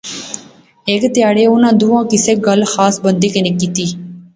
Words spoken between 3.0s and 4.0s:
بندے کنے کیتی